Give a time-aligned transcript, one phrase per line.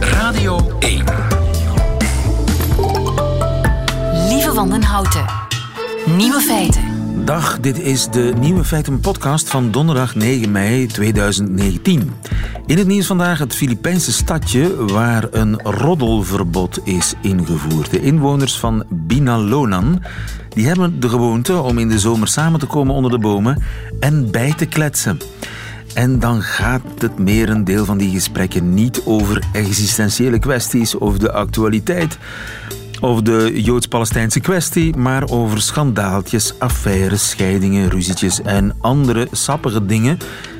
[0.00, 1.04] Radio 1.
[4.28, 5.24] Lieve Wandenhouten.
[6.16, 6.82] Nieuwe feiten.
[7.24, 12.12] Dag, dit is de Nieuwe Feiten podcast van donderdag 9 mei 2019.
[12.66, 17.90] In het nieuws vandaag het Filipijnse stadje waar een roddelverbod is ingevoerd.
[17.90, 20.02] De inwoners van Binalonan
[20.48, 23.62] die hebben de gewoonte om in de zomer samen te komen onder de bomen
[24.00, 25.18] en bij te kletsen.
[25.94, 32.18] En dan gaat het merendeel van die gesprekken niet over existentiële kwesties of de actualiteit
[33.00, 40.18] of de Joods-Palestijnse kwestie, maar over schandaaltjes, affaires, scheidingen, ruzietjes en andere sappige dingen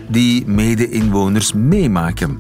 [0.09, 2.39] die mede-inwoners meemaken.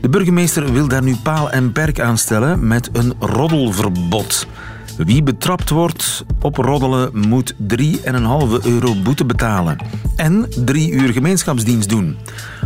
[0.00, 4.46] De burgemeester wil daar nu paal en perk aan stellen met een roddelverbod.
[4.96, 7.58] Wie betrapt wordt op roddelen moet 3,5
[8.62, 9.76] euro boete betalen.
[10.16, 12.16] En drie uur gemeenschapsdienst doen.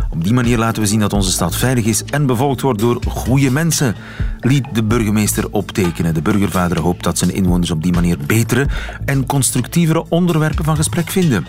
[0.09, 2.99] Op die manier laten we zien dat onze stad veilig is en bevolkt wordt door
[3.07, 3.95] goede mensen,
[4.39, 6.13] liet de burgemeester optekenen.
[6.13, 8.67] De burgervader hoopt dat zijn inwoners op die manier betere
[9.05, 11.45] en constructievere onderwerpen van gesprek vinden.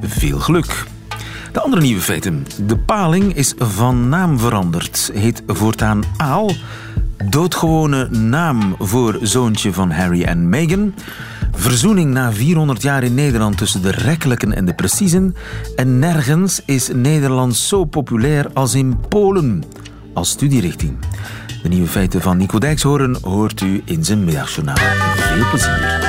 [0.00, 0.86] Veel geluk.
[1.52, 2.46] De andere nieuwe feiten.
[2.66, 5.10] De paling is van naam veranderd.
[5.14, 6.50] Heet voortaan Aal
[7.24, 10.94] Doodgewone naam voor zoontje van Harry en Meghan.
[11.52, 15.34] Verzoening na 400 jaar in Nederland tussen de rekkelijken en de preciezen.
[15.76, 19.64] En nergens is Nederlands zo populair als in Polen
[20.14, 20.96] als studierichting.
[21.62, 24.76] De nieuwe feiten van Nico Dijkshoorn hoort u in zijn middagjournaal.
[25.16, 26.00] Veel plezier.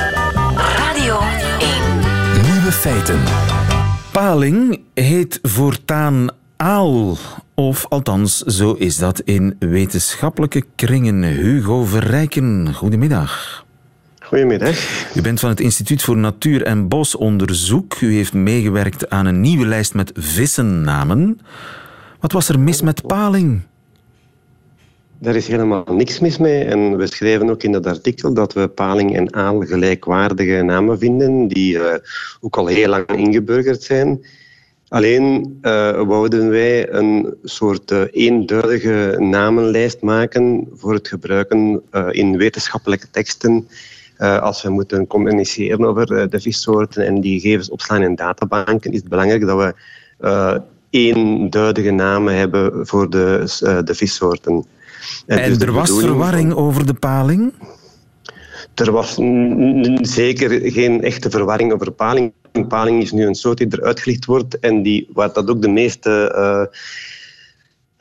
[0.76, 1.18] Radio
[1.58, 2.52] 1.
[2.52, 3.20] Nieuwe feiten.
[4.12, 7.16] Paling heet voortaan aal.
[7.60, 11.22] Of althans, zo is dat in wetenschappelijke kringen.
[11.22, 13.64] Hugo Verrijken, goedemiddag.
[14.20, 14.76] Goedemiddag.
[15.14, 18.00] U bent van het Instituut voor Natuur- en Bosonderzoek.
[18.00, 21.40] U heeft meegewerkt aan een nieuwe lijst met vissennamen.
[22.20, 23.60] Wat was er mis met paling?
[25.18, 26.64] Daar is helemaal niks mis mee.
[26.64, 31.48] En we schrijven ook in dat artikel dat we paling en aal gelijkwaardige namen vinden,
[31.48, 31.94] die uh,
[32.40, 34.24] ook al heel lang ingeburgerd zijn.
[34.90, 42.36] Alleen uh, wouden wij een soort uh, eenduidige namenlijst maken voor het gebruiken uh, in
[42.36, 43.68] wetenschappelijke teksten
[44.40, 49.08] als we moeten communiceren over de vissoorten en die gegevens opslaan in databanken, is het
[49.08, 53.44] belangrijk dat we eenduidige namen hebben voor de,
[53.84, 54.64] de vissoorten.
[55.26, 57.52] En, en dus er was verwarring over de paling?
[58.74, 59.14] Er was
[60.00, 62.32] zeker geen echte verwarring over paling.
[62.68, 65.68] Paling is nu een soort die eruit gelicht wordt en die, waar dat ook de
[65.68, 66.64] meeste uh,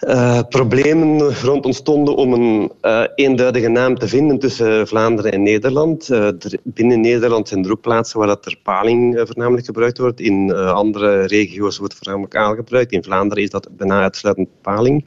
[0.10, 2.72] uh, problemen rond ontstonden om een
[3.16, 6.08] eenduidige naam te vinden tussen Vlaanderen en Nederland.
[6.08, 10.20] Er, binnen Nederland zijn er ook plaatsen waar dat er paling voornamelijk gebruikt wordt.
[10.20, 12.92] In andere regio's wordt voornamelijk aal gebruikt.
[12.92, 15.06] In Vlaanderen is dat bijna uitsluitend paling.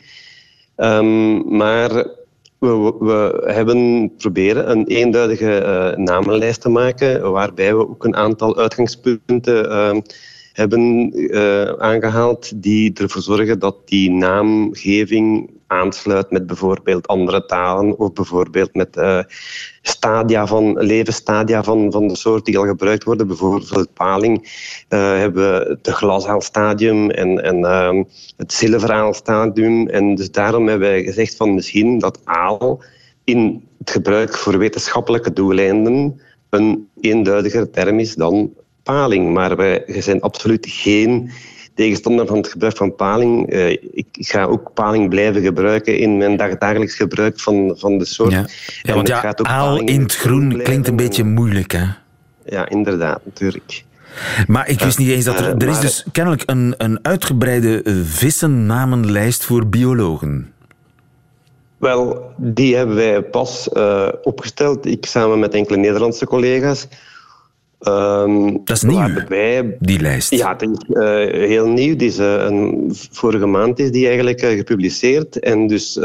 [0.76, 2.06] Um, maar
[2.68, 9.64] we, hebben proberen een eenduidige uh, namenlijst te maken, waarbij we ook een aantal uitgangspunten
[9.64, 10.00] uh,
[10.52, 18.12] hebben uh, aangehaald die ervoor zorgen dat die naamgeving aansluit met bijvoorbeeld andere talen of
[18.12, 19.22] bijvoorbeeld met uh,
[19.82, 23.26] stadia van, levensstadia van, van de soort die al gebruikt worden.
[23.26, 24.38] Bijvoorbeeld paling
[24.88, 28.02] uh, hebben we het glashaalstadium en, en uh,
[28.36, 29.88] het zilveraalstadium.
[29.88, 32.82] En dus daarom hebben wij gezegd van misschien dat aal
[33.24, 38.50] in het gebruik voor wetenschappelijke doeleinden een eenduidiger term is dan
[38.82, 39.32] paling.
[39.32, 41.30] Maar wij zijn absoluut geen
[41.74, 43.52] tegenstander van het gebruik van paling.
[43.52, 48.32] Uh, ik ga ook paling blijven gebruiken in mijn dagdagelijks gebruik van, van de soort.
[48.32, 48.46] Ja,
[48.82, 51.84] ja want ja, aal in het groen klinkt een beetje moeilijk, hè?
[52.44, 53.84] Ja, inderdaad, natuurlijk.
[54.46, 55.56] Maar ik wist niet eens dat er...
[55.56, 60.52] Er is dus kennelijk een, een uitgebreide vissennamenlijst voor biologen.
[61.76, 66.88] Wel, die hebben wij pas uh, opgesteld, ik samen met enkele Nederlandse collega's.
[67.88, 70.30] Um, dat is nieuw, wij, die lijst.
[70.30, 71.02] Ja, het is uh,
[71.48, 71.96] heel nieuw.
[71.96, 75.38] Die is, uh, een, vorige maand is die eigenlijk uh, gepubliceerd.
[75.38, 75.98] En dus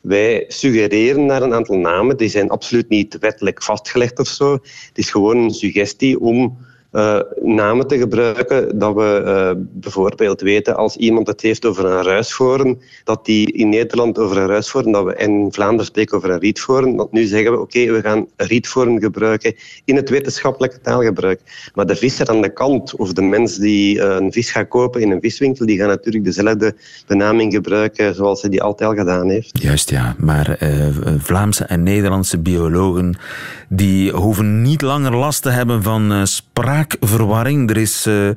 [0.00, 2.16] wij suggereren naar een aantal namen.
[2.16, 4.52] Die zijn absoluut niet wettelijk vastgelegd of zo.
[4.52, 6.56] Het is gewoon een suggestie om
[6.96, 12.02] uh, namen te gebruiken dat we uh, bijvoorbeeld weten als iemand het heeft over een
[12.02, 16.38] ruisvoren, dat die in Nederland over een ruisvoren, dat we in Vlaanderen spreken over een
[16.38, 19.54] rietvoren, dat nu zeggen we oké, we gaan rietvoren gebruiken
[19.84, 21.40] in het wetenschappelijke taalgebruik.
[21.74, 25.00] Maar de visser aan de kant of de mens die uh, een vis gaat kopen
[25.00, 26.74] in een viswinkel, die gaat natuurlijk dezelfde
[27.06, 29.62] benaming gebruiken zoals hij die altijd al gedaan heeft.
[29.62, 30.58] Juist ja, maar
[31.18, 33.18] Vlaamse en Nederlandse biologen
[33.68, 37.70] die hoeven niet langer last te hebben van spraak spraakverwarring.
[37.70, 38.30] Er is uh,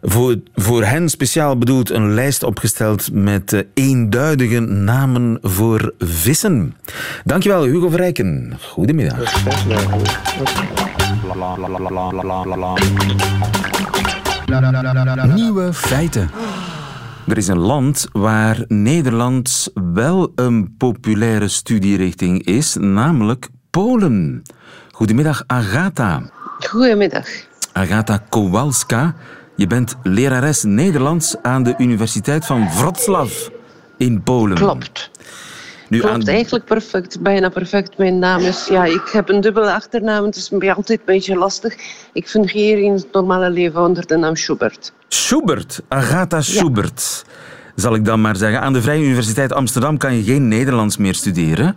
[0.00, 6.76] voor, voor hen speciaal bedoeld een lijst opgesteld met uh, eenduidige namen voor vissen.
[7.24, 8.58] Dankjewel, Hugo Verrijken.
[8.60, 9.34] Goedemiddag.
[15.34, 16.30] Nieuwe feiten.
[17.26, 24.42] Er is een land waar Nederlands wel een populaire studierichting is, namelijk Polen.
[24.90, 26.22] Goedemiddag, Agatha.
[26.58, 27.50] Goedemiddag.
[27.72, 29.14] Agatha Kowalska.
[29.56, 33.30] Je bent lerares Nederlands aan de Universiteit van Wrocław
[33.96, 34.56] in Polen.
[34.56, 35.10] Klopt.
[35.88, 36.26] Nu Klopt, aan...
[36.26, 37.98] eigenlijk perfect, bijna perfect.
[37.98, 41.36] Mijn naam is, ja, ik heb een dubbele achternaam, het is mij altijd een beetje
[41.36, 41.74] lastig.
[42.12, 44.92] Ik fungeer in het normale leven onder de naam Schubert.
[45.08, 47.24] Schubert, Agatha Schubert.
[47.74, 48.60] Zal ik dan maar zeggen.
[48.60, 51.76] Aan de Vrije Universiteit Amsterdam kan je geen Nederlands meer studeren.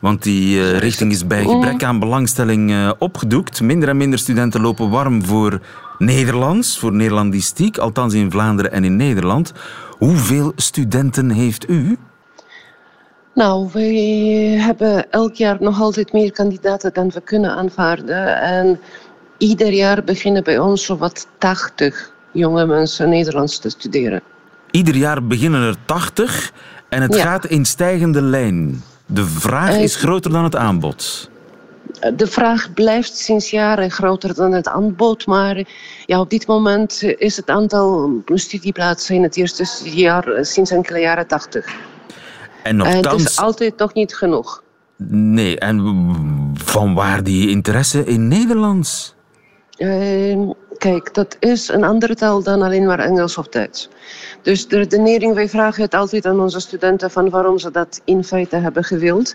[0.00, 3.60] Want die uh, richting is bij gebrek aan belangstelling uh, opgedoekt.
[3.60, 5.60] Minder en minder studenten lopen warm voor
[5.98, 9.52] Nederlands, voor Nederlandistiek, althans in Vlaanderen en in Nederland.
[9.98, 11.96] Hoeveel studenten heeft u?
[13.34, 13.94] Nou, wij
[14.60, 18.40] hebben elk jaar nog altijd meer kandidaten dan we kunnen aanvaarden.
[18.40, 18.80] En
[19.38, 24.22] ieder jaar beginnen bij ons zowat 80 jonge mensen Nederlands te studeren.
[24.74, 26.52] Ieder jaar beginnen er 80
[26.88, 28.82] en het gaat in stijgende lijn.
[29.06, 31.30] De vraag is groter dan het aanbod.
[32.16, 35.64] De vraag blijft sinds jaren groter dan het aanbod, maar
[36.06, 41.26] ja, op dit moment is het aantal studieplaatsen in het eerste jaar sinds enkele jaren
[41.26, 41.74] 80.
[42.62, 43.22] En nogthans...
[43.22, 44.62] Het is altijd nog niet genoeg.
[45.08, 49.14] Nee, en van waar die interesse in Nederlands?
[49.78, 53.88] Uh, kijk, dat is een andere taal dan alleen maar Engels of Duits.
[54.42, 58.24] Dus de redenering, wij vragen het altijd aan onze studenten van waarom ze dat in
[58.24, 59.34] feite hebben gewild.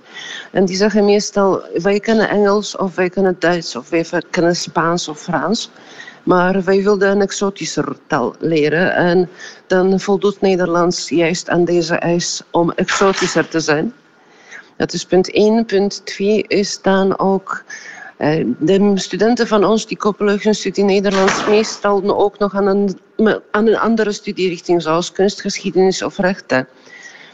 [0.52, 5.08] En die zeggen meestal, wij kennen Engels of wij kennen Duits of wij kennen Spaans
[5.08, 5.72] of Frans.
[6.24, 8.96] Maar wij wilden een exotischer taal leren.
[8.96, 9.30] En
[9.68, 13.94] dan voldoet Nederlands juist aan deze eis om exotischer te zijn.
[14.78, 15.66] Dat is punt 1.
[15.66, 17.64] Punt 2 is dan ook
[18.60, 22.98] de studenten van ons die koppelen hun studie Nederlands meestal ook nog aan een,
[23.51, 26.68] aan een andere studierichting, zoals kunstgeschiedenis of rechten.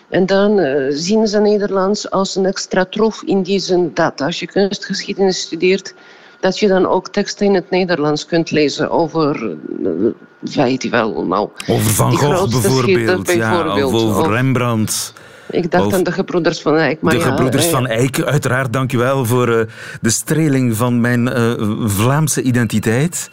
[0.10, 4.40] En dan uh, zien ze Nederlands als een extra troef in die zin dat als
[4.40, 5.94] je kunstgeschiedenis studeert,
[6.40, 11.26] dat je dan ook teksten in het Nederlands kunt lezen over, uh, weet je wel,
[11.26, 11.50] nou...
[11.68, 15.14] Over Van Gogh bijvoorbeeld, ja, of over Rembrandt.
[15.50, 17.02] Ik dacht aan de gebroeders van Eyck.
[17.02, 18.74] Maar de gebroeders van Eyck, uiteraard.
[18.74, 19.62] Dank u wel voor uh,
[20.02, 21.54] de streling van mijn uh,
[21.90, 23.30] Vlaamse identiteit.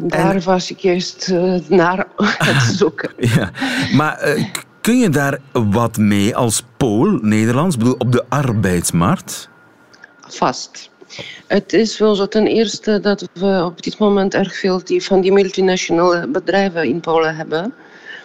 [0.00, 0.42] Daar en...
[0.42, 2.06] was ik juist uh, naar
[2.48, 3.10] het zoeken.
[3.36, 3.50] ja.
[3.92, 4.36] Maar
[4.80, 9.48] kun je daar wat mee als Pool, Nederlands, bedoel, op de arbeidsmarkt?
[10.20, 10.90] Vast.
[11.46, 15.20] Het is wel zo ten eerste dat we op dit moment erg veel die, van
[15.20, 17.74] die multinationale bedrijven in Polen hebben.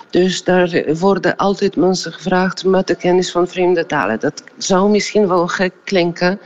[0.09, 4.19] Dus daar worden altijd mensen gevraagd met de kennis van vreemde talen.
[4.19, 6.39] Dat zou misschien wel gek klinken,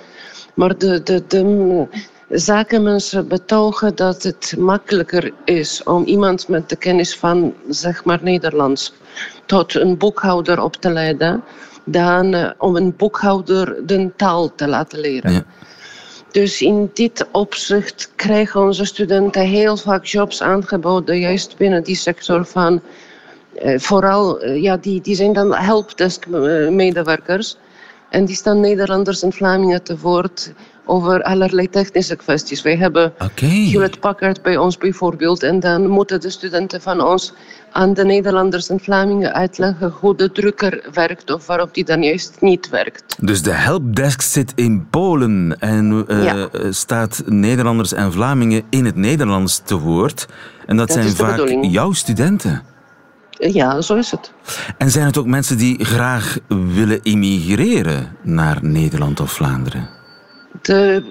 [0.54, 1.88] maar de, de, de
[2.30, 8.94] zakenmensen betogen dat het makkelijker is om iemand met de kennis van zeg maar Nederlands
[9.46, 11.44] tot een boekhouder op te leiden
[11.86, 15.32] dan uh, om een boekhouder de taal te laten leren.
[15.32, 15.44] Ja.
[16.32, 22.46] Dus in dit opzicht krijgen onze studenten heel vaak jobs aangeboden, juist binnen die sector
[22.46, 22.82] van
[23.76, 27.58] vooral, uh, ja, die, die zijn dan helpdesk-medewerkers.
[28.10, 30.54] En die staan Nederlanders en Vlamingen te woord
[30.86, 32.62] over allerlei technische kwesties.
[32.62, 33.70] Wij hebben okay.
[33.70, 35.44] Hewlett Packard bij ons bijvoorbeeld.
[35.44, 37.34] En dan moeten de studenten van ons
[37.72, 42.38] aan de Nederlanders en Vlamingen uitleggen hoe de drukker werkt of waarop die dan juist
[42.40, 43.16] niet werkt.
[43.20, 46.50] Dus de helpdesk zit in Polen en uh, ja.
[46.70, 50.28] staat Nederlanders en Vlamingen in het Nederlands te woord.
[50.66, 52.62] En dat, dat zijn vaak jouw studenten.
[53.50, 54.32] Ja, zo is het.
[54.78, 59.90] En zijn het ook mensen die graag willen immigreren naar Nederland of Vlaanderen?
[60.62, 61.04] De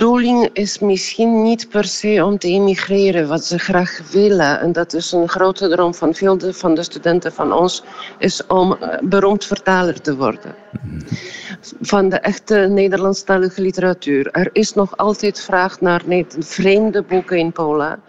[0.00, 4.60] bedoeling is misschien niet per se om te immigreren, wat ze graag willen.
[4.60, 7.82] En dat is een grote droom van veel van de studenten van ons,
[8.18, 10.54] is om eh, beroemd vertaler te worden.
[11.80, 14.30] Van de echte Nederlandstalige literatuur.
[14.30, 16.02] Er is nog altijd vraag naar
[16.38, 18.00] vreemde boeken in Polen.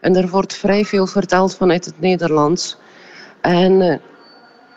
[0.00, 2.76] En er wordt vrij veel vertaald vanuit het Nederlands.
[3.40, 3.94] En uh,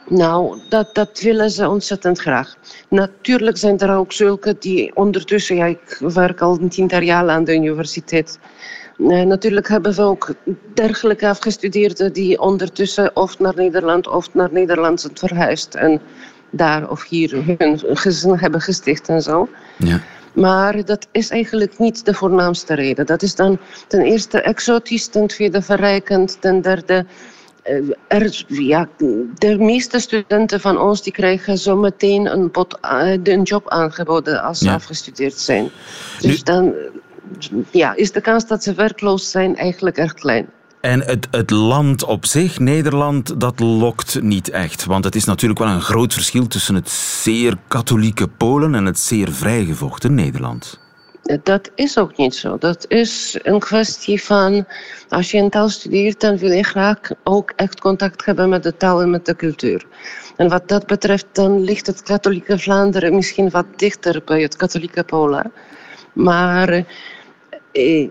[0.08, 2.56] nou, dat, dat willen ze ontzettend graag.
[2.90, 7.44] Natuurlijk zijn er ook zulke die ondertussen, ja, ik werk al een tiental jaar aan
[7.44, 8.40] de universiteit.
[8.98, 10.34] Uh, natuurlijk hebben we ook
[10.74, 16.02] dergelijke afgestudeerden die ondertussen of naar Nederland of naar Nederland zijn verhuisd en
[16.52, 19.50] daar of hier hun gezin hebben gesticht en zo.
[19.78, 20.02] Ja.
[20.34, 23.06] Maar dat is eigenlijk niet de voornaamste reden.
[23.06, 27.06] Dat is dan ten eerste exotisch, ten tweede verrijkend, ten derde
[27.64, 27.76] eh,
[28.08, 28.88] er, ja,
[29.38, 34.42] de meeste studenten van ons die krijgen zo meteen een, pot, eh, een job aangeboden
[34.44, 34.74] als ze Ja.
[34.74, 35.70] afgestudeerd zijn.
[36.22, 36.74] Dus dan
[37.72, 40.48] ja, is de kans dat ze werkloos zijn eigenlijk erg klein.
[40.84, 44.86] En het, het land op zich, Nederland, dat lokt niet echt.
[44.86, 49.00] Want het is natuurlijk wel een groot verschil tussen het zeer katholieke Polen en het
[49.00, 50.80] zeer vrijgevochten Nederland.
[51.44, 52.58] Dat is ook niet zo.
[52.58, 54.66] Dat is een kwestie van,
[55.10, 58.78] als je een taal studeert, dan wil je graag ook echt contact hebben met de
[58.78, 59.86] taal en met de cultuur.
[60.36, 65.04] En wat dat betreft, dan ligt het katholieke Vlaanderen misschien wat dichter bij het katholieke
[65.04, 65.52] Polen.
[66.14, 66.86] Maar,
[67.72, 68.10] eh,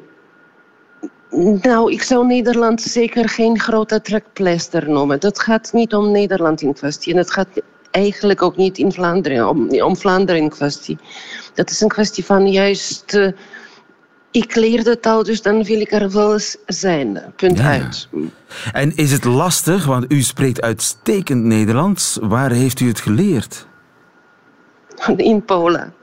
[1.63, 5.21] nou, ik zou Nederland zeker geen grote trekpleister noemen.
[5.21, 7.13] Dat gaat niet om Nederland in kwestie.
[7.13, 7.49] En het gaat
[7.91, 10.99] eigenlijk ook niet in Vlaanderen, om, om Vlaanderen in kwestie.
[11.55, 13.15] Dat is een kwestie van juist.
[13.15, 13.29] eh,
[14.31, 17.23] ik leer de taal, dus dan wil ik er wel eens zijn.
[17.37, 17.71] Punt Ja.
[17.71, 18.09] uit.
[18.73, 22.19] En is het lastig, want u spreekt uitstekend Nederlands.
[22.23, 23.67] Waar heeft u het geleerd?
[25.17, 25.95] In Polen.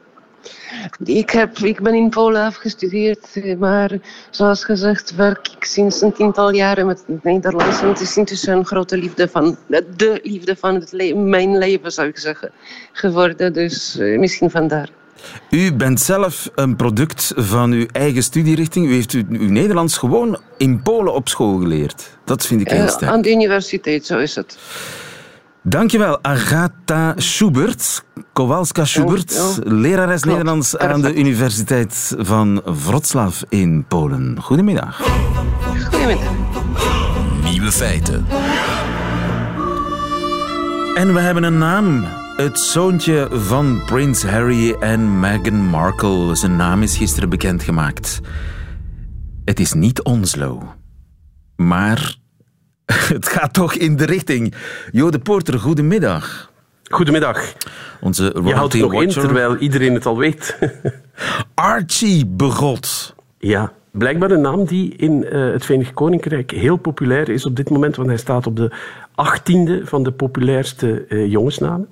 [1.03, 3.91] Ik, heb, ik ben in Polen afgestudeerd, eh, maar
[4.29, 7.81] zoals gezegd werk ik sinds een tiental jaren met het Nederlands.
[7.81, 9.57] En het is intussen een grote liefde van,
[9.95, 12.51] de liefde van het le- mijn leven, zou ik zeggen,
[12.91, 13.53] geworden.
[13.53, 14.89] Dus eh, misschien vandaar.
[15.49, 18.87] U bent zelf een product van uw eigen studierichting.
[18.87, 22.17] U heeft uw, Nederlands gewoon in Polen op school geleerd.
[22.25, 23.11] Dat vind ik heel Eh, sterk.
[23.11, 24.57] aan de universiteit, zo is het.
[25.69, 29.79] Dankjewel, Agatha Schubert, Kowalska Schubert, Dankjewel.
[29.79, 31.15] lerares Klopt, Nederlands aan de.
[31.15, 34.41] Universiteit van Wroclaw in Polen.
[34.41, 35.01] Goedemiddag.
[35.91, 36.31] Goedemiddag.
[37.43, 38.25] Nieuwe feiten.
[40.95, 42.05] En we hebben een naam.
[42.37, 46.35] Het zoontje van Prins Harry en Meghan Markle.
[46.35, 48.19] Zijn naam is gisteren bekendgemaakt.
[49.45, 50.61] Het is niet Onslow.
[51.55, 52.18] Maar
[53.17, 54.53] het gaat toch in de richting.
[54.91, 56.51] Jo de Porter, goedemiddag.
[56.83, 57.53] Goedemiddag.
[58.01, 60.57] Onze Je houdt het nog in, terwijl iedereen het al weet.
[61.53, 63.15] Archie Begot.
[63.39, 67.69] ja, blijkbaar een naam die in eh, het Verenigd Koninkrijk heel populair is op dit
[67.69, 68.71] moment, want hij staat op de
[69.15, 71.89] achttiende van de populairste eh, jongensnamen.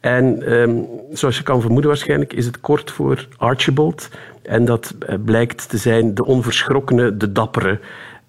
[0.00, 0.76] En ehm,
[1.12, 4.08] zoals je kan vermoeden waarschijnlijk is het kort voor Archibald.
[4.42, 7.80] En dat eh, blijkt te zijn de onverschrokkene, de dappere.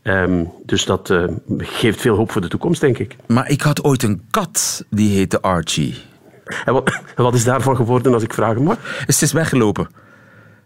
[0.09, 1.23] Ehm, dus dat eh,
[1.57, 3.15] geeft veel hoop voor de toekomst, denk ik.
[3.27, 5.95] Maar ik had ooit een kat die heette Archie.
[6.65, 8.77] En wat, wat is daarvan geworden, als ik vragen mag?
[9.07, 9.87] Ze is weggelopen.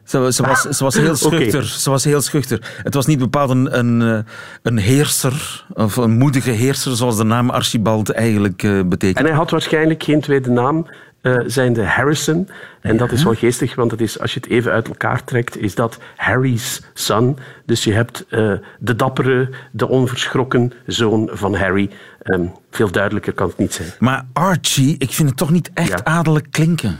[0.03, 1.65] Ze, ze, was, ze was heel schuchter.
[1.65, 2.73] Ze was heel schuchter.
[2.83, 4.31] Het was niet bepaald een, een, eh,
[4.62, 9.17] een heerser, of een moedige heerser, zoals de naam Archibald eigenlijk eh, betekent.
[9.17, 10.88] En hij had waarschijnlijk geen tweede naam,
[11.24, 12.50] eh zijnde Harrison.
[12.82, 15.58] En dat is wel geestig, want het is, als je het even uit elkaar trekt,
[15.58, 17.38] is dat Harry's son.
[17.65, 21.89] Dus je hebt eh, de dappere, de onverschrokken zoon van Harry.
[22.22, 23.89] Ehm, veel duidelijker kan het niet zijn.
[24.00, 26.03] Maar Archie, ik vind het toch niet echt Ja.
[26.03, 27.00] adellijk klinken.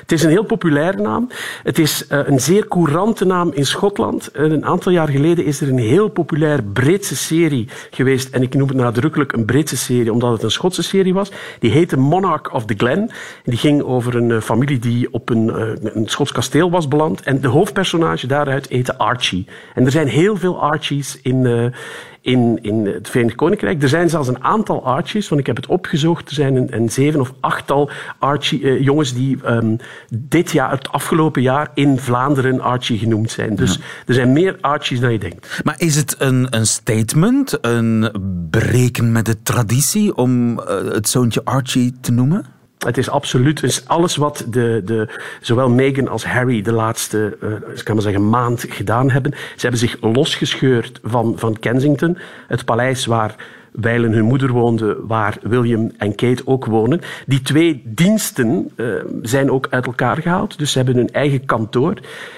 [0.00, 1.28] Het is een heel populaire naam.
[1.62, 4.30] Het is eh, een zeer courante naam in Schotland.
[4.30, 8.34] Eh, een aantal jaar geleden is er een heel populair Britse serie geweest.
[8.34, 11.30] En ik noem het nadrukkelijk een Britse serie, omdat het een Schotse serie was.
[11.58, 12.98] Die heette Monarch of the Glen.
[12.98, 13.10] En
[13.44, 15.48] die ging over een eh, familie die op een,
[15.96, 17.22] een Schots kasteel was beland.
[17.22, 19.46] En de hoofdpersonage daaruit heette Archie.
[19.74, 21.72] En er zijn heel veel Archies in,
[22.20, 23.82] in, in het Verenigd Koninkrijk.
[23.82, 26.28] Er zijn zelfs een aantal Archies, want ik heb het opgezocht.
[26.28, 29.76] Er zijn een, een zeven of achttal Archie, eh, jongens die ehm,
[30.08, 33.54] dit jaar, het afgelopen jaar in Vlaanderen Archie genoemd zijn.
[33.54, 35.60] Dus er zijn meer Archies dan je denkt.
[35.64, 38.10] Maar is het een, een statement, een
[38.50, 42.57] breken met de traditie om eh, het zoontje Archie te noemen?
[42.78, 45.08] Het is absoluut alles wat de, de,
[45.40, 49.32] zowel Meghan als Harry de laatste eh, kan zeggen, maand gedaan hebben.
[49.32, 53.34] Ze hebben zich losgescheurd van, van Kensington, het paleis waar
[53.80, 57.00] wijlen hun moeder woonde, waar William en Kate ook wonen.
[57.26, 58.86] Die twee diensten eh,
[59.22, 61.94] zijn ook uit elkaar gehaald, dus ze hebben hun eigen kantoor.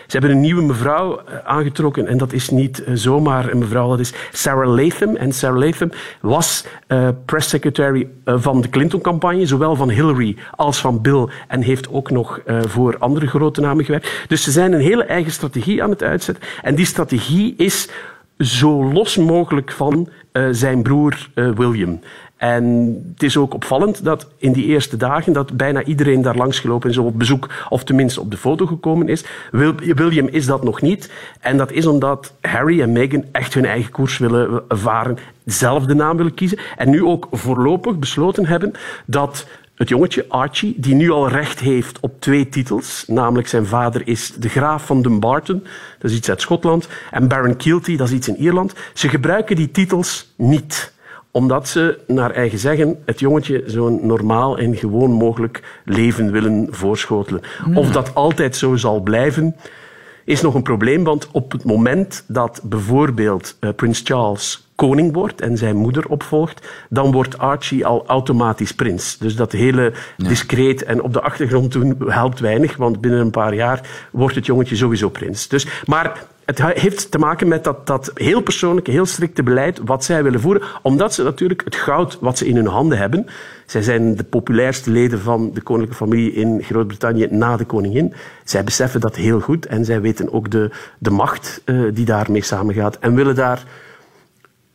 [0.06, 3.88] Ze hebben een nieuwe mevrouw eh, aangetrokken en dat is niet eh, zomaar een mevrouw,
[3.88, 5.16] dat is Sarah Latham.
[5.16, 11.00] En Sarah Latham was eh press secretary van de Clinton-campagne, zowel van Hillary als van
[11.00, 14.24] Bill, en heeft ook nog eh, voor andere grote namen gewerkt.
[14.28, 16.44] Dus ze zijn een hele eigen strategie aan het uitzetten.
[16.62, 17.88] En die strategie is
[18.38, 22.00] zo los mogelijk van eh, zijn broer eh, William.
[22.36, 22.64] En
[23.12, 26.88] het is ook opvallend dat in die eerste dagen dat bijna iedereen daar langs gelopen
[26.88, 29.24] en zo op bezoek, of tenminste op de foto gekomen is.
[29.50, 31.12] Wil- William is dat nog niet.
[31.40, 35.94] En dat is omdat Harry en Meghan echt hun eigen koers willen varen, zelf de
[35.94, 36.58] naam willen kiezen.
[36.76, 38.72] En nu ook voorlopig besloten hebben
[39.06, 39.46] dat
[39.80, 43.04] het jongetje Archie, die nu al recht heeft op twee titels.
[43.06, 45.62] Namelijk zijn vader is de graaf van Dumbarton,
[45.98, 46.88] dat is iets uit Schotland.
[47.10, 48.74] En Baron Keelty, dat is iets in Ierland.
[48.94, 50.92] Ze gebruiken die titels niet
[51.30, 57.42] omdat ze, naar eigen zeggen, het jongetje zo'n normaal en gewoon mogelijk leven willen voorschotelen.
[57.74, 59.56] Of dat altijd zo zal blijven,
[60.24, 61.04] is nog een probleem.
[61.04, 66.68] Want op het moment dat bijvoorbeeld uh, Prins Charles koning wordt en zijn moeder opvolgt,
[66.88, 69.18] dan wordt Archie al automatisch prins.
[69.18, 73.54] Dus dat hele discreet en op de achtergrond doen helpt weinig, want binnen een paar
[73.54, 75.48] jaar wordt het jongetje sowieso prins.
[75.48, 80.04] Dus, maar het heeft te maken met dat, dat heel persoonlijke, heel strikte beleid wat
[80.04, 83.26] zij willen voeren, omdat ze natuurlijk het goud wat ze in hun handen hebben,
[83.66, 88.14] zij zijn de populairste leden van de koninklijke familie in Groot-Brittannië na de koningin.
[88.44, 92.42] Zij beseffen dat heel goed en zij weten ook de, de macht uh, die daarmee
[92.42, 93.62] samengaat en willen daar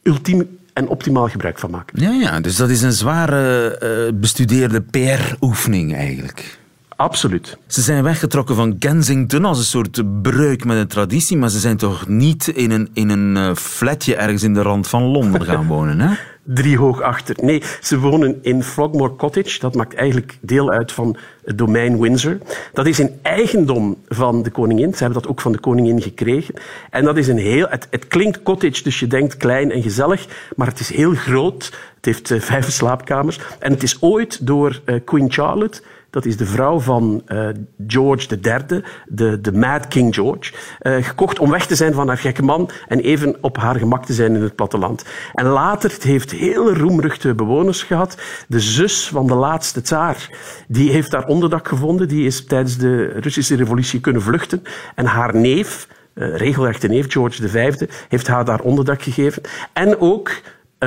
[0.08, 2.02] ultiem en optimaal gebruik van maken.
[2.02, 3.80] Ja, ja dus dat is een zware
[4.12, 6.60] uh, bestudeerde PR-oefening eigenlijk.
[6.96, 7.58] Absoluut.
[7.68, 11.78] Ze zijn weggetrokken van Kensington als een soort breuk met een traditie, maar ze zijn
[11.78, 15.68] toch niet in een, in een uh, flatje ergens in de rand van Londen gaan
[15.68, 16.14] wonen, hè?
[16.48, 17.36] Drie hoog achter.
[17.42, 19.60] Nee, ze wonen in Frogmore Cottage.
[19.60, 22.38] Dat maakt eigenlijk deel uit van het domein Windsor.
[22.74, 24.94] Dat is een eigendom van de koningin.
[24.94, 26.54] Ze hebben dat ook van de koningin gekregen.
[26.90, 27.68] En dat is een heel...
[27.70, 31.64] Het, het klinkt cottage, dus je denkt klein en gezellig, maar het is heel groot.
[31.96, 33.40] Het heeft uh, vijf slaapkamers.
[33.60, 35.82] En het is ooit door uh, Queen Charlotte
[36.16, 37.48] dat is de vrouw van uh,
[37.88, 40.54] George III, de, de Mad King George.
[40.82, 44.06] Uh, gekocht om weg te zijn van haar gekke man en even op haar gemak
[44.06, 45.06] te zijn in het platteland.
[45.34, 48.18] En later, het heeft hele roemruchte bewoners gehad.
[48.48, 50.30] De zus van de laatste tsaar,
[50.68, 52.08] die heeft daar onderdak gevonden.
[52.08, 54.64] Die is tijdens de Russische revolutie kunnen vluchten.
[54.96, 59.42] En haar neef, uh, regelrechte neef, George V, heeft haar daar onderdak gegeven.
[59.74, 60.32] En ook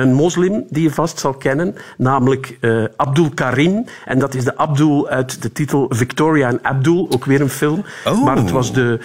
[0.01, 3.85] een moslim die je vast zal kennen, namelijk uh, Abdul Karim.
[4.05, 7.83] En dat is de Abdul uit de titel Victoria en Abdul, ook weer een film.
[8.05, 8.23] Oh.
[8.23, 8.99] Maar het was de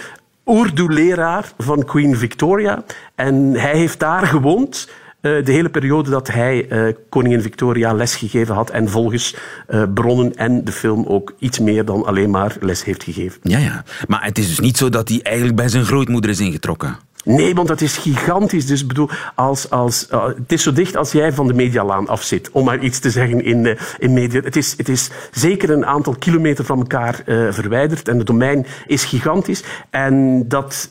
[0.45, 2.83] Urdu-leraar van Queen Victoria.
[3.15, 4.89] En hij heeft daar gewoond.
[5.21, 9.35] Uh, de hele periode dat hij uh, koningin Victoria lesgegeven had en volgens
[9.69, 13.39] uh, bronnen en de film ook iets meer dan alleen maar les heeft gegeven.
[13.43, 13.83] Ja, ja.
[14.07, 16.97] Maar het is dus niet zo dat hij eigenlijk bij zijn grootmoeder is ingetrokken.
[17.25, 18.65] Nee, want dat is gigantisch.
[18.65, 22.49] Dus bedoel, als, als, uh, het is zo dicht als jij van de Medialaan afzit,
[22.51, 24.41] om maar iets te zeggen in, uh, in media.
[24.41, 28.65] Het is, het is zeker een aantal kilometer van elkaar uh, verwijderd en het domein
[28.87, 29.63] is gigantisch.
[29.89, 30.89] En dat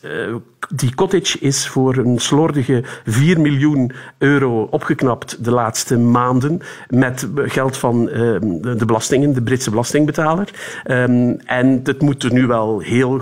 [0.68, 7.77] die cottage is voor een slordige 4 miljoen euro opgeknapt de laatste maanden met geld
[7.77, 10.49] van de belastingen, de Britse belastingbetaler.
[10.90, 13.20] Um, en het moet er nu wel heel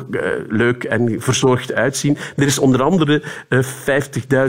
[0.48, 2.16] leuk en verzorgd uitzien.
[2.36, 3.62] Er is onder andere uh,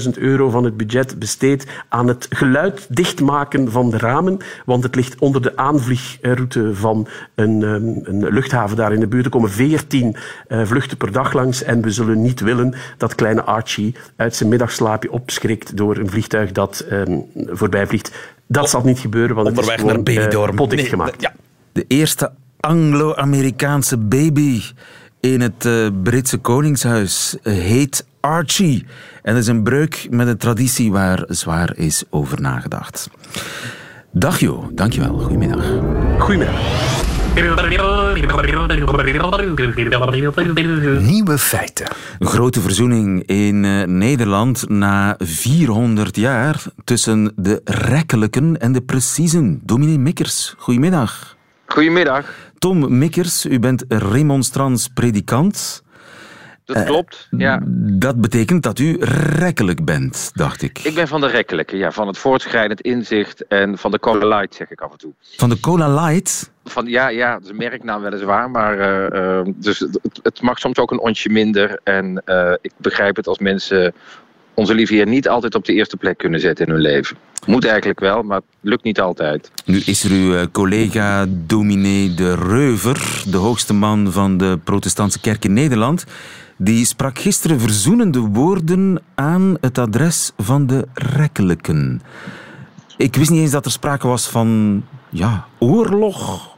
[0.05, 4.95] 50.000 euro van het budget besteed aan het geluid dichtmaken van de ramen, want het
[4.95, 9.25] ligt onder de aanvliegroute van een, um, een luchthaven daar in de buurt.
[9.25, 10.15] Er komen 14
[10.47, 15.11] vluchten per dag langs en we zullen niet willen dat kleine Archie uit zijn middagslaapje
[15.11, 18.11] opschrikt door een vliegtuig dat um, voorbij vliegt.
[18.47, 21.21] Dat zal niet gebeuren, want Onderweg het is gewoon naar uh, potdicht Nee, gemaakt.
[21.21, 21.33] Ja.
[21.71, 24.61] De eerste Anglo-Amerikaanse baby
[25.23, 28.85] in het uh, Britse Koningshuis heet Archie.
[29.21, 33.09] En dat is een breuk met een traditie waar zwaar is over nagedacht.
[34.11, 35.19] Dag Jo, dankjewel.
[35.19, 35.65] Goedemiddag.
[36.17, 36.55] Goedemiddag.
[41.01, 41.87] Nieuwe feiten.
[42.19, 49.61] Een grote verzoening in uh, Nederland na 400 jaar tussen de rekkelijken en de preciezen.
[49.63, 51.35] Dominee Mikkers, goedemiddag.
[51.73, 52.25] Goedemiddag.
[52.59, 55.83] Tom Mikkers, u bent remonstrants predikant.
[56.65, 57.61] Dat uh, klopt, ja.
[57.75, 58.97] Dat betekent dat u
[59.39, 60.79] rekkelijk bent, dacht ik.
[60.79, 61.91] Ik ben van de rekkelijke, ja.
[61.91, 65.13] Van het voortschrijdend inzicht en van de Cola Light, zeg ik af en toe.
[65.21, 66.51] Van de Cola Light?
[66.63, 70.59] Van, ja, ja, dat is een merknaam weliswaar, maar uh, uh, dus het, het, mag
[70.59, 71.79] soms ook een onsje minder.
[71.83, 73.93] En uh, ik begrijp het als mensen
[74.53, 77.17] onze lieve heer niet altijd op de eerste plek kunnen zetten in hun leven.
[77.45, 79.51] Moet eigenlijk wel, maar het lukt niet altijd.
[79.65, 85.45] Nu is er uw collega dominee De Reuver, de hoogste man van de protestantse kerk
[85.45, 86.05] in Nederland.
[86.57, 92.01] Die sprak gisteren verzoenende woorden aan het adres van de rekkelijken.
[92.97, 96.51] Ik wist niet eens dat er sprake was van ja, oorlog.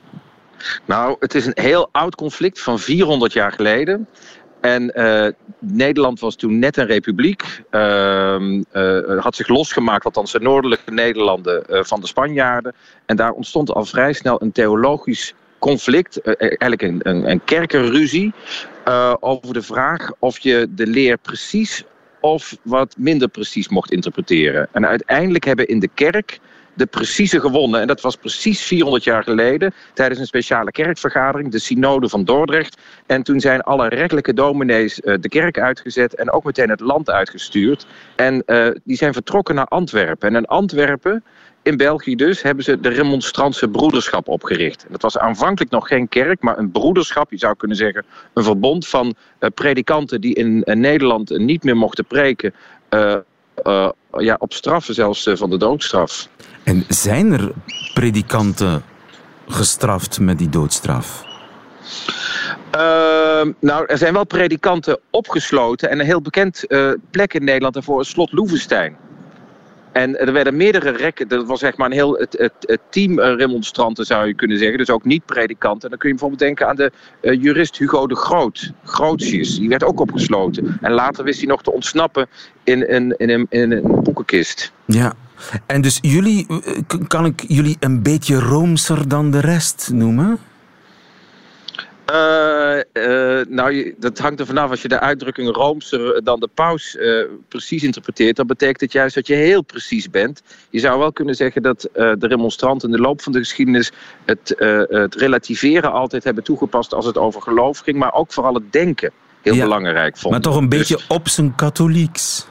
[0.85, 4.07] Nou, het is een heel oud conflict van 400 jaar geleden.
[4.65, 5.27] En uh,
[5.59, 7.63] Nederland was toen net een republiek.
[7.71, 8.61] Uh,
[9.17, 12.73] had zich losgemaakt, althans de noordelijke Nederlanden, uh, van de Spanjaarden.
[13.05, 18.33] En daar ontstond al vrij snel een theologisch conflict, eigenlijk een, een, een kerkenruzie,
[19.19, 21.83] over de vraag of je de leer precies
[22.19, 24.67] of wat minder precies mocht interpreteren.
[24.71, 26.39] En uiteindelijk hebben in de kerk
[26.75, 27.81] de precieze gewonnen.
[27.81, 32.77] En dat was precies 400 jaar geleden tijdens een speciale kerkvergadering, de Synode van Dordrecht.
[33.05, 37.09] En toen zijn alle rechtelijke dominees uh, de kerk uitgezet en ook meteen het land
[37.09, 37.85] uitgestuurd.
[38.15, 40.29] En uh, die zijn vertrokken naar Antwerpen.
[40.29, 41.23] En in Antwerpen
[41.61, 44.83] in België dus hebben ze de Remonstrantse Broederschap opgericht.
[44.83, 48.43] En dat was aanvankelijk nog geen kerk, maar een broederschap, je zou kunnen zeggen een
[48.43, 52.53] verbond van uh, predikanten die in Nederland niet meer mochten preken,
[52.89, 53.17] uh,
[54.23, 56.27] ja, op straffen zelfs van de doodstraf.
[56.63, 57.51] En zijn er
[57.93, 58.83] predikanten
[59.47, 61.23] gestraft met die doodstraf?
[62.75, 62.81] Uh,
[63.59, 65.89] nou, er zijn wel predikanten opgesloten.
[65.89, 68.97] En een heel bekend uh, plek in Nederland daarvoor is Slot Loevestein.
[69.95, 74.05] En er werden meerdere rekken, dat was zeg maar een heel het, het, team remonstranten
[74.05, 75.81] zou je kunnen zeggen, dus ook niet predikanten.
[75.81, 79.69] En dan kun je bijvoorbeeld denken aan de uh, jurist Hugo de Groot, Grootjes, die
[79.69, 80.77] werd ook opgesloten.
[80.81, 82.27] En later wist hij nog te ontsnappen
[82.63, 84.71] in, in, in, in, een boekenkist.
[84.85, 85.13] Ja,
[85.65, 86.47] en dus jullie,
[87.07, 90.39] kan ik jullie een beetje roomser dan de rest noemen?
[92.11, 94.69] Uh, uh, nou, dat hangt er vanaf.
[94.69, 99.15] Als je de uitdrukking roomser dan de paus uh, precies interpreteert, dan betekent het juist
[99.15, 100.41] dat je heel precies bent.
[100.69, 103.91] Je zou wel kunnen zeggen dat de remonstranten in de loop van de geschiedenis
[104.25, 104.55] het,
[104.89, 109.11] het, relativeren altijd hebben toegepast als het over geloof ging, maar ook vooral het denken
[109.41, 110.31] heel ja, belangrijk vonden.
[110.31, 112.47] Maar toch een beetje dus, op zijn katholieks.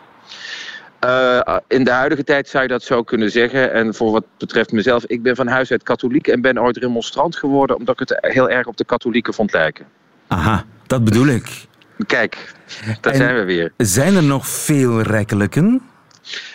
[1.05, 3.73] Uh, in de huidige tijd zou je dat zo kunnen zeggen.
[3.73, 7.37] En voor wat betreft mezelf, ik ben van huis uit katholiek en ben ooit remonstrant
[7.37, 9.87] geworden omdat ik het heel erg op de katholieken vond lijken.
[10.27, 11.67] Aha, dat bedoel ik.
[12.07, 12.55] Kijk,
[13.01, 13.73] daar en zijn we weer.
[13.77, 15.83] Zijn er nog veel rekkelijken?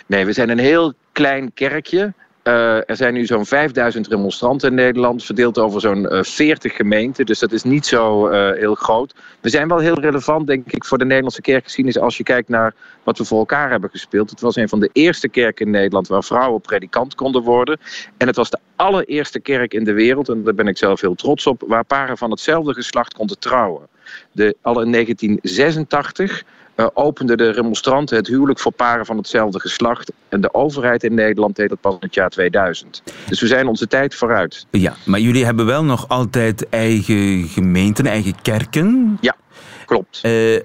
[0.06, 2.12] Nee, we zijn een heel klein kerkje.
[2.44, 7.26] Uh, er zijn nu zo'n 5000 remonstranten in Nederland, verdeeld over zo'n uh, 40 gemeenten.
[7.26, 9.14] Dus dat is niet zo uh, heel groot.
[9.40, 12.74] We zijn wel heel relevant, denk ik, voor de Nederlandse kerkgeschiedenis als je kijkt naar
[13.02, 14.30] wat we voor elkaar hebben gespeeld.
[14.30, 17.78] Het was een van de eerste kerken in Nederland waar vrouwen predikant konden worden.
[18.16, 21.14] En het was de allereerste kerk in de wereld, en daar ben ik zelf heel
[21.14, 23.88] trots op, waar paren van hetzelfde geslacht konden trouwen.
[24.32, 26.59] De, al in 1986 uh,
[26.94, 30.12] openden de remonstranten het huwelijk voor paren van hetzelfde geslacht.
[30.28, 33.02] En de overheid in Nederland deed dat pas in het jaar 2000.
[33.26, 34.66] Dus we zijn onze tijd vooruit.
[34.70, 39.18] Ja, maar jullie hebben wel nog altijd eigen gemeenten, eigen kerken.
[39.20, 39.36] Ja,
[39.86, 40.20] klopt.
[40.22, 40.60] Uh,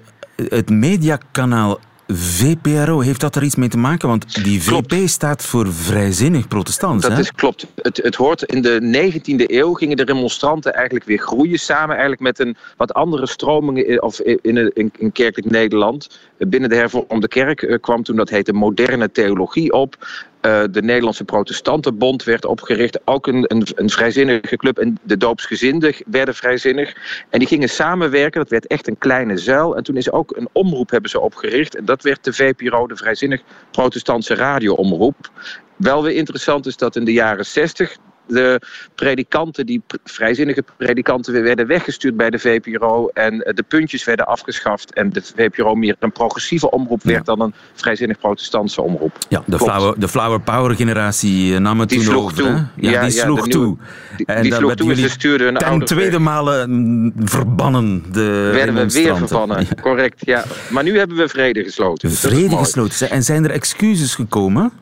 [0.48, 4.08] het mediakanaal VPRO, heeft dat er iets mee te maken?
[4.08, 5.10] Want die VP klopt.
[5.10, 7.02] staat voor vrijzinnig protestant.
[7.02, 7.18] Dat hè?
[7.18, 7.66] is klopt.
[7.74, 12.20] Het, het hoort in de 19e eeuw gingen de remonstranten eigenlijk weer groeien samen eigenlijk
[12.20, 16.18] met een wat andere stromingen in, of in, in, in kerkelijk Nederland.
[16.38, 19.96] Binnen de hervormde kerk kwam toen dat heette moderne theologie op.
[20.42, 22.98] Uh, de Nederlandse Protestantenbond werd opgericht.
[23.04, 24.78] Ook een, een, een vrijzinnige club.
[24.78, 26.96] En de doopsgezinden werden vrijzinnig.
[27.30, 28.40] En die gingen samenwerken.
[28.40, 29.76] Dat werd echt een kleine zuil.
[29.76, 31.76] En toen is ook een omroep hebben ze opgericht.
[31.76, 35.30] En dat werd de VPRO, de Vrijzinnig Protestantse radioomroep.
[35.76, 37.96] Wel weer interessant is dat in de jaren 60
[38.26, 38.60] de
[38.94, 43.10] predikanten, die vrijzinnige predikanten, werden weggestuurd bij de VPRO.
[43.14, 44.94] En de puntjes werden afgeschaft.
[44.94, 47.34] En de VPRO meer een progressieve omroep werd ja.
[47.34, 49.18] dan een vrijzinnig protestantse omroep.
[49.28, 52.36] Ja, de, flower, de flower power generatie nam het die toen sloeg over.
[52.36, 52.66] Toe.
[52.76, 53.76] Ja, ja, die sloeg toe.
[54.16, 58.04] Die, en die sloeg toe en ze stuurden een ten tweede malen verbannen.
[58.12, 60.26] De werden we weer verbannen, correct.
[60.26, 60.44] Ja.
[60.70, 62.10] Maar nu hebben we vrede gesloten.
[62.10, 63.10] Vrede gesloten.
[63.10, 64.72] En zijn er excuses gekomen?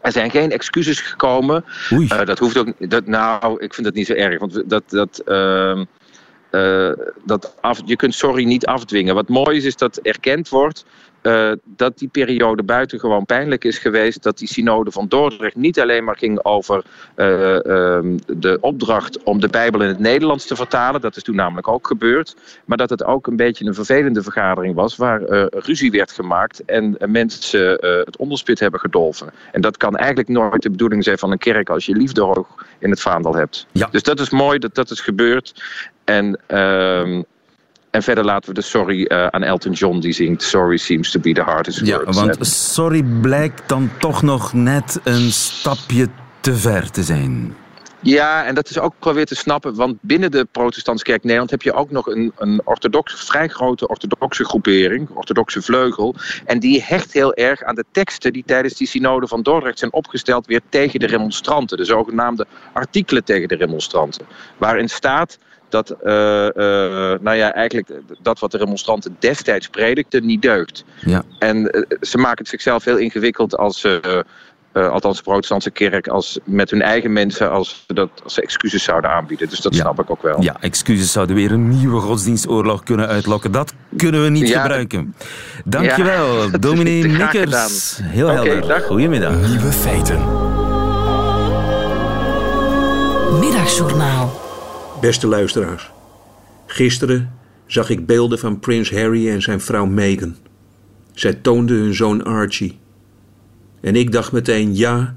[0.00, 1.64] Er zijn geen excuses gekomen.
[1.90, 2.90] Uh, dat hoeft ook.
[2.90, 4.38] Dat, nou, ik vind dat niet zo erg.
[4.38, 4.82] Want dat.
[4.86, 5.80] dat uh,
[6.50, 6.92] uh,
[7.24, 9.14] dat af, je kunt sorry niet afdwingen.
[9.14, 10.84] Wat mooi is, is dat erkend wordt
[11.22, 14.22] uh, dat die periode buitengewoon pijnlijk is geweest.
[14.22, 16.84] Dat die synode van Dordrecht niet alleen maar ging over
[17.16, 21.00] uh, uh, de opdracht om de Bijbel in het Nederlands te vertalen.
[21.00, 22.36] Dat is toen namelijk ook gebeurd.
[22.64, 24.96] Maar dat het ook een beetje een vervelende vergadering was.
[24.96, 29.30] Waar ruzie werd gemaakt en mensen het onderspit hebben gedolven.
[29.52, 32.66] En dat kan eigenlijk nooit de bedoeling zijn van een kerk als je liefde hoog
[32.78, 33.66] in het vaandel hebt.
[33.72, 33.88] Ja.
[33.90, 35.62] Dus dat is mooi dat dat is gebeurd.
[36.04, 37.22] En ehm,
[37.98, 41.20] en verder laten we de sorry uh, aan Elton John die zingt Sorry seems to
[41.20, 42.14] be the hardest ja, word.
[42.14, 46.08] want sorry blijkt dan toch nog net een stapje
[46.40, 47.54] te ver te zijn.
[48.02, 51.62] Ja, en dat is ook weer te snappen, want binnen de protestantse kerk Nederland heb
[51.62, 56.14] je ook nog een, een orthodox, vrij grote orthodoxe groepering, orthodoxe vleugel.
[56.44, 59.92] En die hecht heel erg aan de teksten die tijdens die synode van Dordrecht zijn
[59.92, 61.76] opgesteld weer tegen de remonstranten.
[61.76, 64.26] De zogenaamde artikelen tegen de remonstranten.
[64.56, 66.50] Waarin staat dat, uh, uh,
[67.20, 67.90] nou ja, eigenlijk
[68.22, 70.84] dat wat de remonstranten destijds predikten niet deugt.
[71.00, 71.22] Ja.
[71.38, 74.24] En uh, ze maken het zichzelf heel ingewikkeld als ze,
[74.86, 79.10] althans de protestantse kerk, als met hun eigen mensen, als, dat, als ze excuses zouden
[79.10, 79.48] aanbieden.
[79.48, 79.80] Dus dat ja.
[79.80, 80.42] snap ik ook wel.
[80.42, 83.52] Ja, excuses zouden weer een nieuwe godsdienstoorlog kunnen uitlokken.
[83.52, 84.60] Dat kunnen we niet Ja.
[84.60, 85.14] gebruiken.
[85.64, 86.58] Dankjewel, Ja.
[86.68, 87.98] dominee Nikkers.
[88.02, 88.66] Heel helder.
[88.66, 88.84] dag.
[88.84, 89.48] Goedemiddag.
[89.48, 90.18] Nieuwe feiten.
[93.40, 94.40] Middagjournaal.
[95.00, 95.90] Beste luisteraars,
[96.66, 97.30] gisteren
[97.66, 100.36] zag ik beelden van prins Harry en zijn vrouw Meghan.
[101.12, 102.78] Zij toonden hun zoon Archie.
[103.80, 105.16] En ik dacht meteen, ja,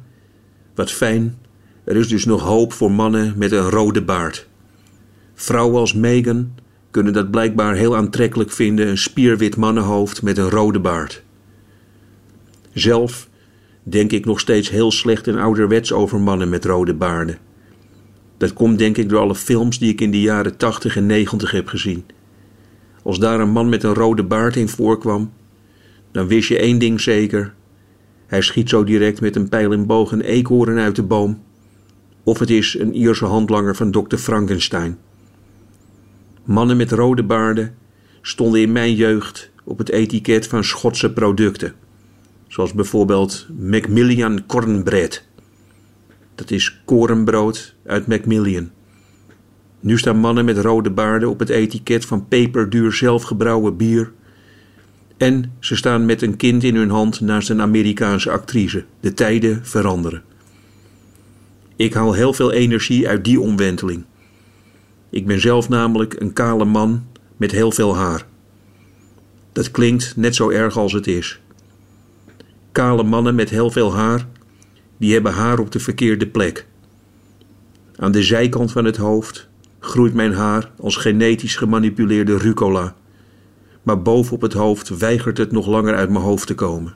[0.76, 1.38] wat fijn,
[1.84, 4.48] er is dus nog hoop voor mannen met een rode baard.
[5.34, 6.52] Vrouwen als Meghan
[6.92, 11.24] kunnen dat blijkbaar heel aantrekkelijk vinden, een spierwit mannenhoofd met een rode baard.
[12.74, 13.30] Zelf
[13.84, 17.38] denk ik nog steeds heel slecht en ouderwets over mannen met rode baarden.
[18.38, 21.52] Dat komt denk ik door alle films die ik in de jaren 80 en 90
[21.52, 22.06] heb gezien.
[23.04, 25.34] Als daar een man met een rode baard in voorkwam,
[26.12, 27.54] dan wist je één ding zeker.
[28.32, 31.44] Hij schiet zo direct met een pijl en boog een eekhoorn uit de boom.
[32.24, 34.98] Of het is een Ierse handlanger van dokter Frankenstein.
[36.44, 37.76] Mannen met rode baarden
[38.22, 41.74] stonden in mijn jeugd op het etiket van Schotse producten.
[42.48, 45.24] Zoals bijvoorbeeld Macmillan Cornbread.
[46.36, 48.70] Dat is korenbrood uit Macmillan.
[49.80, 54.12] Nu staan mannen met rode baarden op het etiket van peperduur zelfgebrouwen bier.
[55.22, 58.86] En ze staan met een kind in hun hand naast een Amerikaanse actrice.
[59.00, 60.24] De tijden veranderen.
[61.76, 64.04] Ik haal heel veel energie uit die omwenteling.
[65.10, 67.08] Ik ben zelf namelijk een kale man
[67.38, 68.26] met heel veel haar.
[69.52, 71.40] Dat klinkt net zo erg als het is.
[72.72, 74.28] Kale mannen met heel veel haar,
[74.98, 76.68] die hebben haar op de verkeerde plek.
[77.96, 79.48] Aan de zijkant van het hoofd
[79.80, 82.96] groeit mijn haar als genetisch gemanipuleerde rucola.
[83.84, 86.94] Maar boven op het hoofd weigert het nog langer uit mijn hoofd te komen.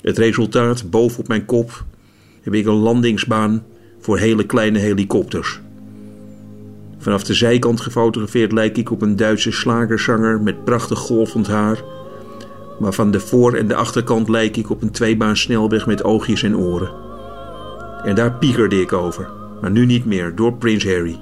[0.00, 1.84] Het resultaat boven op mijn kop
[2.42, 3.64] heb ik een landingsbaan
[4.00, 5.60] voor hele kleine helikopters.
[6.98, 11.82] Vanaf de zijkant gefotografeerd lijk ik op een Duitse slagerzanger met prachtig golvend haar.
[12.78, 16.42] Maar van de voor- en de achterkant lijk ik op een tweebaan snelweg met oogjes
[16.42, 16.90] en oren.
[18.04, 21.18] En daar piekerde ik over, maar nu niet meer, door Prins Harry.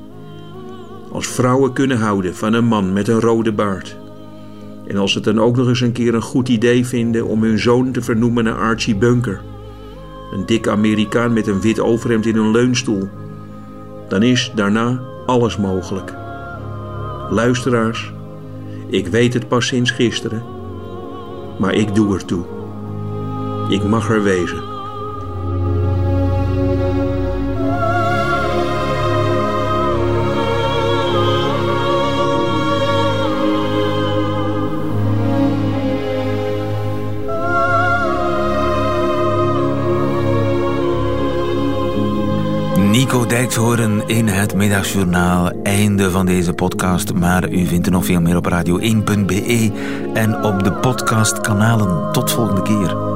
[1.13, 3.97] Als vrouwen kunnen houden van een man met een rode baard.
[4.87, 7.59] En als ze dan ook nog eens een keer een goed idee vinden om hun
[7.59, 9.41] zoon te vernoemen naar Archie Bunker.
[10.33, 13.09] Een dikke Amerikaan met een wit overhemd in een leunstoel.
[14.09, 16.15] Dan is daarna alles mogelijk.
[17.31, 18.13] Luisteraars,
[18.89, 20.43] ik weet het pas sinds gisteren,
[21.59, 22.45] maar ik doe er toe.
[23.69, 24.82] Ik mag er wezen.
[43.13, 45.51] Nico Dijkshoorn in het middagjournaal.
[45.63, 47.15] Einde van deze podcast.
[47.15, 49.71] Maar u vindt er nog veel meer op radio1.be
[50.15, 52.13] en op de podcastkanalen.
[52.13, 53.12] Tot volgende keer.